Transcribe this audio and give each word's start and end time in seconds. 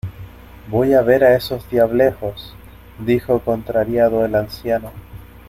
¡Voy 0.67 0.95
a 0.95 1.03
ver 1.03 1.23
a 1.23 1.35
esos 1.35 1.69
diablejos! 1.69 2.55
dijo 2.97 3.39
contrariado 3.41 4.25
el 4.25 4.33
anciano. 4.33 4.91